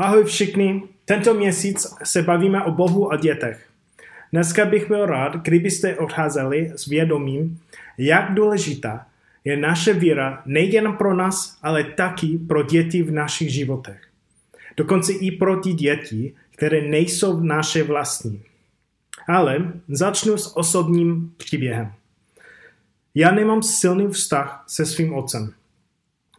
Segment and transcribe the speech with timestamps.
[0.00, 3.68] Ahoj všichni, tento měsíc se bavíme o Bohu a dětech.
[4.32, 7.60] Dneska bych byl rád, kdybyste odcházeli s vědomím,
[7.98, 9.06] jak důležitá
[9.44, 14.08] je naše víra nejen pro nás, ale taky pro děti v našich životech.
[14.76, 18.42] Dokonce i pro ty děti, které nejsou naše vlastní.
[19.28, 21.92] Ale začnu s osobním příběhem.
[23.14, 25.52] Já nemám silný vztah se svým otcem.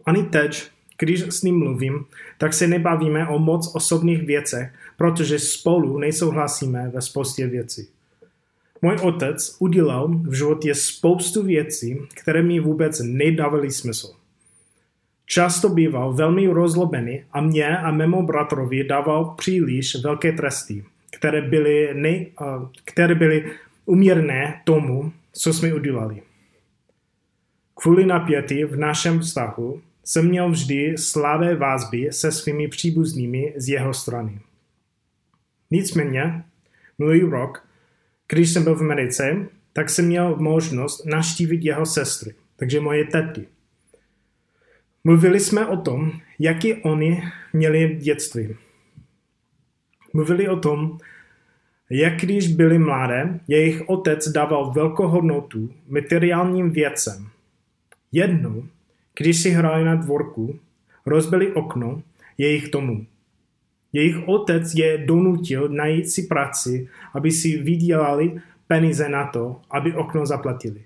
[0.06, 0.72] Ani teď,
[1.02, 2.06] když s ním mluvím,
[2.38, 7.88] tak se nebavíme o moc osobních věcech, protože spolu nesouhlasíme ve spoustě věcí.
[8.82, 14.14] Můj otec udělal v životě spoustu věcí, které mi vůbec nedávaly smysl.
[15.26, 21.90] Často býval velmi rozlobený a mě a mému bratrovi dával příliš velké tresty, které byly,
[21.94, 22.26] ne,
[22.86, 23.52] které byly
[23.86, 26.22] umírné tomu, co jsme udělali.
[27.76, 33.94] Kvůli napětí v našem vztahu jsem měl vždy slabé vazby se svými příbuznými z jeho
[33.94, 34.40] strany.
[35.72, 36.44] Nicméně,
[37.00, 37.68] minulý rok,
[38.28, 43.48] když jsem byl v Americe, tak jsem měl možnost naštívit jeho sestry, takže moje tety.
[45.04, 48.56] Mluvili jsme o tom, jaký oni měli dětství.
[50.14, 50.98] Mluvili o tom,
[51.90, 57.30] jak když byli mladé, jejich otec dával velkou hodnotu materiálním věcem.
[58.12, 58.64] Jednou
[59.18, 60.60] když si hráli na dvorku,
[61.06, 62.02] rozbili okno
[62.38, 63.06] jejich domu.
[63.94, 70.26] Jejich otec je donutil najít si práci, aby si vydělali peníze na to, aby okno
[70.26, 70.84] zaplatili.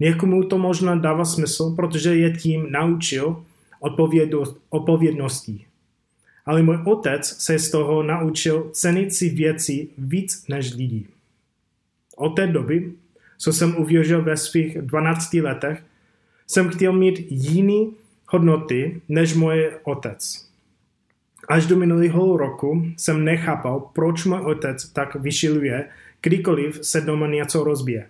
[0.00, 3.44] Někomu to možná dává smysl, protože je tím naučil
[4.70, 5.66] odpovědnosti.
[6.46, 11.06] Ale můj otec se z toho naučil cenit si věci víc než lidí.
[12.16, 12.92] Od té doby,
[13.38, 15.84] co jsem uvěřil ve svých 12 letech,
[16.46, 17.92] jsem chtěl mít jiný
[18.28, 20.48] hodnoty než můj otec.
[21.48, 25.88] Až do minulého roku jsem nechápal, proč můj otec tak vyšiluje,
[26.22, 28.08] kdykoliv se doma něco rozbije.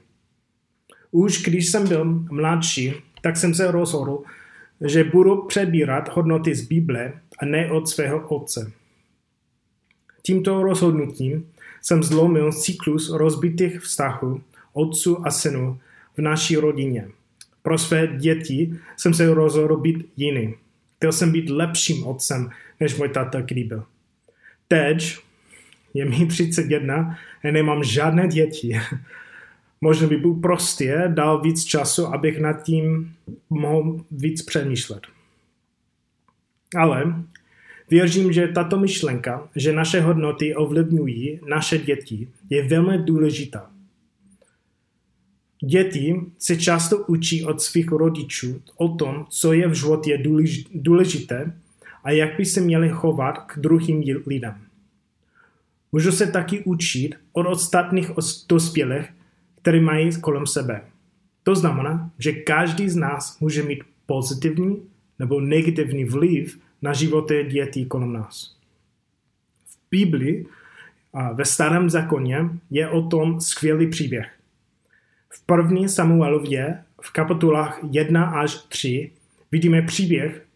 [1.11, 4.23] Už když jsem byl mladší, tak jsem se rozhodl,
[4.81, 8.73] že budu přebírat hodnoty z Bible a ne od svého otce.
[10.23, 11.49] Tímto rozhodnutím
[11.83, 14.43] jsem zlomil cyklus rozbitých vztahů
[14.73, 15.79] otců a synů
[16.17, 17.09] v naší rodině.
[17.63, 20.55] Pro své děti jsem se rozhodl být jiný.
[20.97, 22.51] Chtěl jsem být lepším otcem,
[22.81, 23.85] než můj tata kdy byl.
[24.69, 25.19] Teď
[25.95, 28.81] je mi 31 a nemám žádné děti.
[29.81, 33.15] Možná by byl prostě dal víc času, abych nad tím
[33.51, 35.03] mohl víc přemýšlet.
[36.77, 37.15] Ale
[37.91, 43.71] věřím, že tato myšlenka, že naše hodnoty ovlivňují naše děti, je velmi důležitá.
[45.65, 50.23] Děti se často učí od svých rodičů o tom, co je v životě
[50.75, 51.55] důležité
[52.05, 54.55] a jak by se měli chovat k druhým lidem.
[55.93, 58.11] Můžu se taky učit od ostatních
[58.49, 59.07] dospělých,
[59.63, 60.83] které mají kolem sebe.
[61.43, 64.83] To znamená, že každý z nás může mít pozitivní
[65.19, 68.57] nebo negativní vliv na životy dětí kolem nás.
[69.67, 70.47] V Biblii
[71.13, 74.42] a ve starém zákoně je o tom skvělý příběh.
[75.35, 79.11] V první Samuelově v kapitolách 1 až 3
[79.53, 80.47] vidíme příběh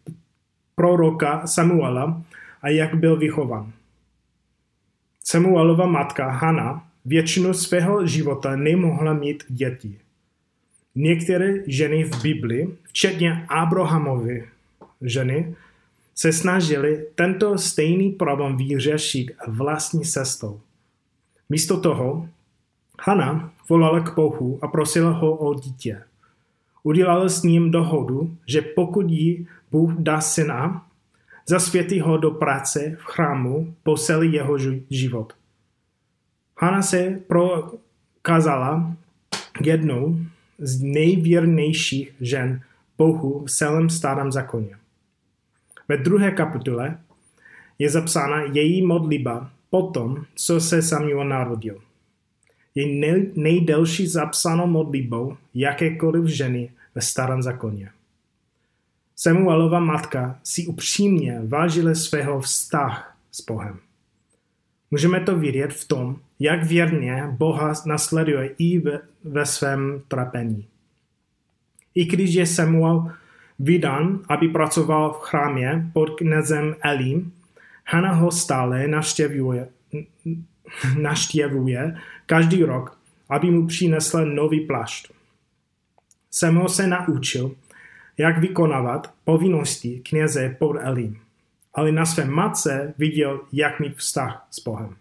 [0.75, 2.23] proroka Samuela
[2.63, 3.73] a jak byl vychovan.
[5.25, 9.99] Samuelova matka Hana většinu svého života nemohla mít děti.
[10.95, 14.49] Některé ženy v Bibli, včetně Abrahamovy
[15.01, 15.55] ženy,
[16.15, 20.61] se snažili tento stejný problém vyřešit vlastní cestou.
[21.49, 22.29] Místo toho
[23.03, 26.03] Hana volala k Bohu a prosila ho o dítě.
[26.83, 30.87] Udělala s ním dohodu, že pokud jí Bůh dá syna,
[31.49, 34.59] zasvětí ho do práce v chrámu po celý jeho
[34.91, 35.33] život.
[36.59, 38.97] Hana se prokázala
[39.61, 40.19] jednou
[40.59, 42.61] z nejvěrnějších žen
[42.99, 44.77] Bohu v celém starém zákoně.
[45.89, 46.99] Ve druhé kapitole
[47.79, 51.86] je zapsána její modliba potom, co se Samuel narodil
[52.77, 57.91] je nej, nejdelší zapsanou modlitbou jakékoliv ženy ve starém zákoně.
[59.17, 63.79] Samuelova matka si upřímně vážila svého vztah s Bohem.
[64.91, 70.67] Můžeme to vidět v tom, jak věrně Boha nasleduje i ve, ve svém trapení.
[71.95, 73.13] I když je Samuel
[73.59, 77.33] vydán, aby pracoval v chrámě pod knezem Elim,
[77.89, 79.69] Hana ho stále navštěvuje,
[80.99, 81.97] naštěvuje
[82.27, 82.99] každý rok,
[83.29, 85.13] aby mu přinesl nový plášť.
[86.31, 87.55] Samuel se naučil,
[88.19, 91.21] jak vykonávat povinnosti kněze pod Elim.
[91.75, 94.97] ale na své matce viděl, jak mít vztah s Bohem.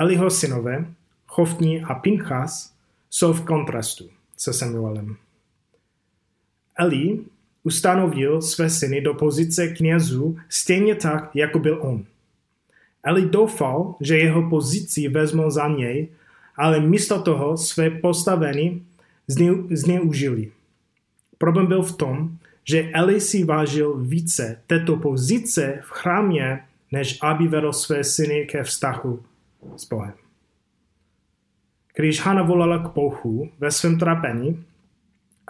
[0.00, 0.86] Eliho synové,
[1.26, 2.74] Chofní a Pinchas,
[3.10, 5.16] jsou v kontrastu se Samuelem.
[6.78, 7.18] Eli
[7.62, 12.06] ustanovil své syny do pozice knězů stejně tak, jako byl on.
[13.04, 16.08] Eli doufal, že jeho pozici vezmou za něj,
[16.56, 18.86] ale místo toho své postavení
[19.70, 20.50] zneužili.
[21.38, 26.60] Problém byl v tom, že Eli si vážil více této pozice v chrámě,
[26.92, 29.22] než aby vedl své syny ke vztahu
[29.76, 30.14] s Bohem.
[31.96, 34.64] Když Hana volala k Bohu ve svém trapení,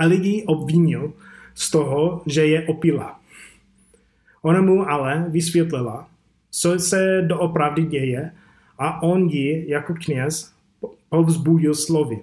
[0.06, 1.12] lidi obvinil
[1.54, 3.20] z toho, že je opila.
[4.42, 6.08] Ona mu ale vysvětlila,
[6.50, 8.32] co se doopravdy děje
[8.78, 10.52] a on ji jako kněz
[11.08, 12.18] povzbudil slovy.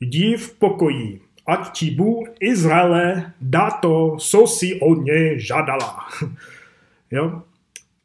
[0.00, 6.08] Jdi v pokoji, ať ti Bůh Izraele dá to, co si od něj žádala.
[7.10, 7.42] jo?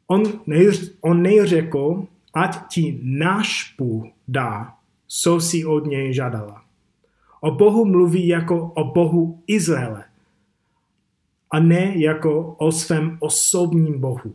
[0.06, 4.74] On, nejř, on nejřekl, ať ti náš Bůh dá,
[5.06, 6.64] co si od něj žádala.
[7.40, 10.04] O Bohu mluví jako o Bohu Izraele
[11.50, 14.34] a ne jako o svém osobním Bohu.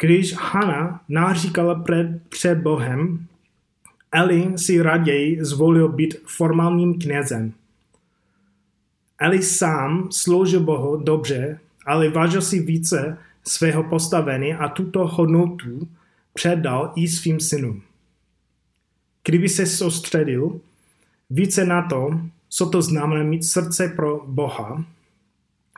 [0.00, 3.26] Když Hana náříkala před, před Bohem,
[4.12, 7.52] Eli si raději zvolil být formálním knězem.
[9.18, 15.88] Eli sám sloužil Bohu dobře, ale vážil si více svého postavení a tuto hodnotu
[16.34, 17.82] předal i svým synům.
[19.24, 20.60] Kdyby se soustředil
[21.30, 24.84] více na to, co to znamená mít srdce pro Boha,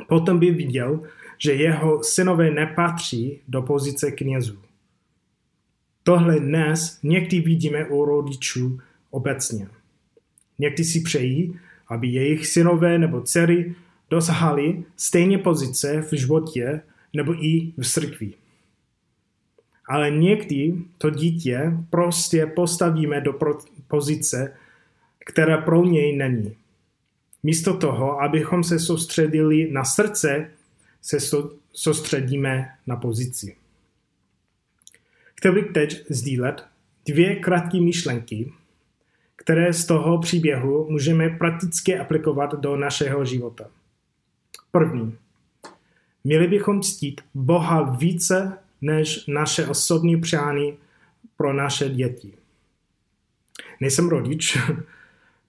[0.08, 1.00] potom by viděl,
[1.38, 4.58] že jeho synové nepatří do pozice knězů.
[6.02, 8.78] Tohle dnes někdy vidíme u rodičů
[9.10, 9.68] obecně.
[10.58, 11.58] Někdy si přejí,
[11.88, 13.74] aby jejich synové nebo dcery
[14.10, 16.80] dosahali stejně pozice v životě
[17.12, 18.32] nebo i v církvi.
[19.88, 23.38] Ale někdy to dítě prostě postavíme do
[23.88, 24.56] pozice,
[25.26, 26.56] která pro něj není.
[27.42, 30.50] Místo toho, abychom se soustředili na srdce,
[31.02, 31.18] se
[31.72, 33.56] soustředíme na pozici.
[35.34, 36.64] Chtěl bych teď sdílet
[37.06, 38.52] dvě krátké myšlenky,
[39.36, 43.64] které z toho příběhu můžeme prakticky aplikovat do našeho života.
[44.70, 45.18] První.
[46.24, 50.78] Měli bychom ctít Boha více než naše osobní přání
[51.36, 52.32] pro naše děti.
[53.80, 54.58] Nejsem rodič,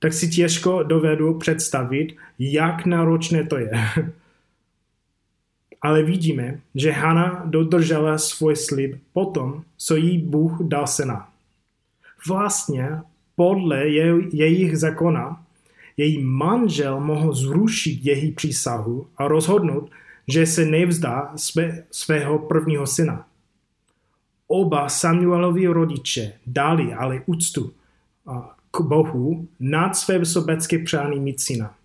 [0.03, 3.71] tak si těžko dovedu představit, jak náročné to je.
[5.81, 11.29] Ale vidíme, že Hana dodržela svůj slib potom, co jí Bůh dal syna.
[12.27, 12.89] Vlastně
[13.35, 13.87] podle
[14.31, 15.43] jejich zákona
[15.97, 19.91] její manžel mohl zrušit její přísahu a rozhodnout,
[20.27, 23.27] že se nevzdá své, svého prvního syna.
[24.47, 27.73] Oba Samuelovi rodiče dali ale úctu
[28.77, 31.75] k Bohu nad své sobecké přání mít syna.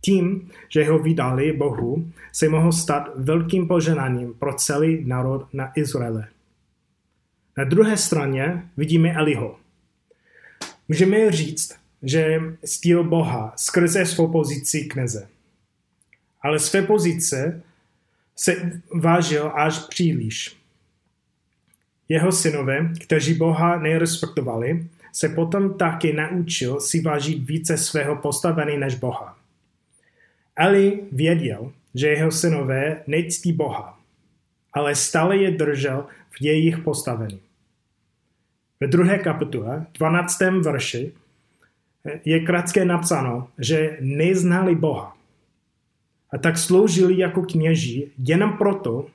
[0.00, 6.28] Tím, že ho vydali Bohu, se mohl stát velkým poženáním pro celý národ na Izraele.
[7.58, 9.56] Na druhé straně vidíme Eliho.
[10.88, 15.28] Můžeme říct, že stíl Boha skrze svou pozici kněze.
[16.42, 17.62] Ale své pozice
[18.36, 20.56] se vážil až příliš.
[22.08, 28.94] Jeho synové, kteří Boha nerespektovali, se potom taky naučil si vážit více svého postavení než
[28.94, 29.38] Boha.
[30.56, 33.98] Eli věděl, že jeho synové nectí Boha,
[34.72, 37.40] ale stále je držel v jejich postavení.
[38.80, 40.40] Ve druhé kapitule, 12.
[40.40, 41.12] verši,
[42.24, 45.16] je krátké napsáno, že neznali Boha.
[46.32, 49.06] A tak sloužili jako kněží jenom proto,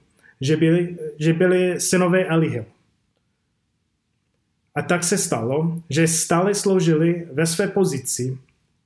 [0.42, 2.66] že byli, že byli synové Eliho.
[4.78, 8.38] A tak se stalo, že stále sloužili ve své pozici,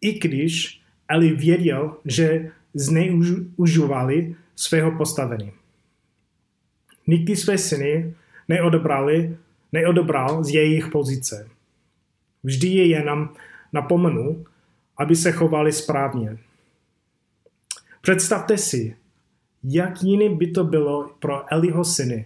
[0.02, 5.52] i když Eli věděl, že zneužívali svého postavení.
[7.08, 8.14] Nikdy své syny
[8.48, 9.38] neodebrali,
[9.72, 11.50] neodebral z jejich pozice.
[12.44, 13.30] Vždy je jenom
[13.74, 14.46] napomenu,
[14.98, 16.38] aby se chovali správně.
[18.02, 18.96] Představte si,
[19.64, 22.26] jak jiný by to bylo pro Eliho syny,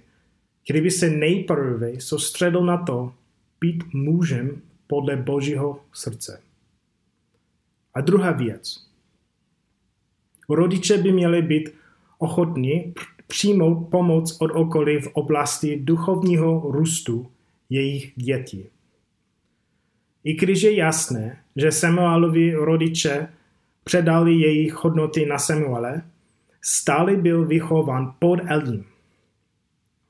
[0.68, 3.14] kdyby se nejprve soustředil na to,
[3.62, 6.42] být mužem podle Božího srdce.
[7.94, 8.88] A druhá věc.
[10.50, 11.70] Rodiče by měli být
[12.18, 12.94] ochotní
[13.28, 17.32] přijmout pomoc od okolí v oblasti duchovního růstu
[17.70, 18.66] jejich dětí.
[20.24, 23.28] I když je jasné, že Samuelovi rodiče
[23.84, 26.02] předali jejich hodnoty na Samuele,
[26.62, 28.86] stále byl vychován pod Elim.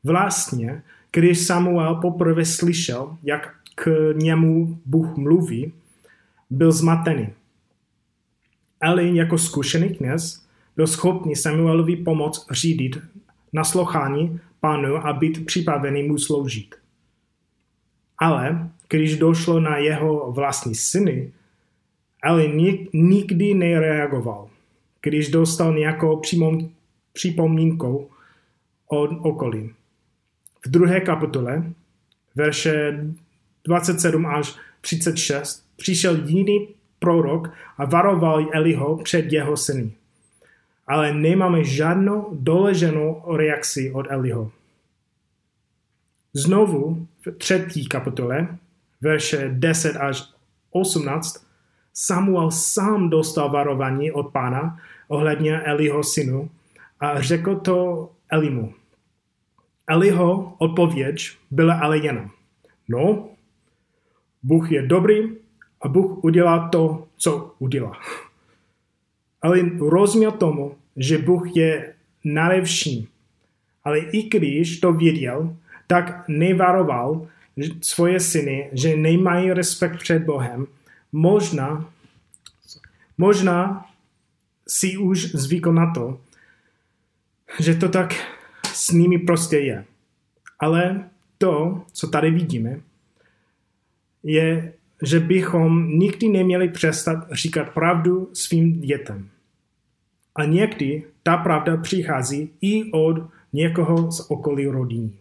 [0.03, 0.83] Vlastně,
[1.15, 5.73] když Samuel poprvé slyšel, jak k němu Bůh mluví,
[6.49, 7.29] byl zmatený.
[8.81, 10.45] Eli jako zkušený kněz
[10.75, 12.97] byl schopný Samuelovi pomoct řídit
[13.53, 16.75] naslouchání pánu a být připravený mu sloužit.
[18.17, 21.31] Ale když došlo na jeho vlastní syny,
[22.23, 24.49] Eli nikdy nereagoval.
[25.01, 26.21] Když dostal nějakou
[27.13, 28.09] připomínkou
[28.87, 29.73] od okolí.
[30.65, 31.63] V druhé kapitole,
[32.35, 33.05] verše
[33.63, 36.67] 27 až 36, přišel jiný
[36.99, 39.91] prorok a varoval Eliho před jeho syny.
[40.87, 44.51] Ale nemáme žádnou doleženou reakci od Eliho.
[46.33, 48.57] Znovu v třetí kapitole,
[49.01, 50.23] verše 10 až
[50.71, 51.45] 18,
[51.93, 56.49] Samuel sám dostal varování od pána ohledně Eliho synu
[56.99, 58.73] a řekl to Elimu.
[59.87, 62.29] Eliho odpověď byla ale jen,
[62.89, 63.29] no,
[64.43, 65.17] Bůh je dobrý
[65.81, 67.99] a Bůh udělá to, co udělá.
[69.41, 73.07] Ale rozuměl tomu, že Bůh je najlepší.
[73.83, 75.55] Ale i když to věděl,
[75.87, 77.27] tak nevaroval
[77.81, 80.67] svoje syny, že nemají respekt před Bohem.
[81.11, 81.89] Možná,
[83.17, 83.85] možná
[84.67, 86.19] si už zvykl na to,
[87.59, 88.15] že to tak
[88.75, 89.85] s nimi prostě je.
[90.59, 92.79] Ale to, co tady vidíme,
[94.23, 99.29] je, že bychom nikdy neměli přestat říkat pravdu svým dětem.
[100.35, 103.17] A někdy ta pravda přichází i od
[103.53, 105.11] někoho z okolí rodiny.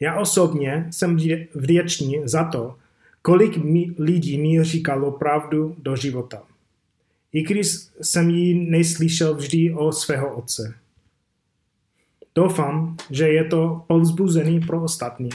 [0.00, 1.16] Já osobně jsem
[1.54, 2.76] vděčný za to,
[3.22, 6.42] kolik mi, lidí mi říkalo pravdu do života.
[7.32, 7.66] I když
[8.02, 10.74] jsem ji neslyšel vždy o svého otce.
[12.34, 15.30] Doufám, že je to povzbuzený pro ostatní.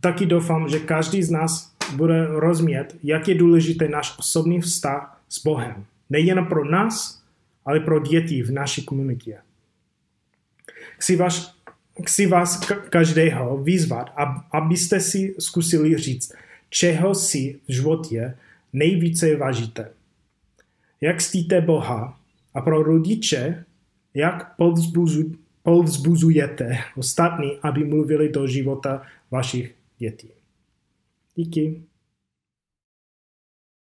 [0.00, 5.42] Taky doufám, že každý z nás bude rozumět, jak je důležitý náš osobní vztah s
[5.42, 5.84] Bohem.
[6.10, 7.22] Nejen pro nás,
[7.64, 9.38] ale pro děti v naší komunitě.
[10.98, 11.54] Chci vás,
[12.06, 14.10] chci vás každého vyzvat,
[14.52, 16.32] abyste si zkusili říct,
[16.70, 18.36] čeho si v životě
[18.72, 19.90] nejvíce vážíte.
[21.00, 22.18] Jak stíte Boha
[22.54, 23.64] a pro rodiče,
[24.14, 24.54] jak
[25.62, 30.30] povzbuzujete ostatní, aby mluvili do života vašich dětí.
[31.34, 31.82] Díky.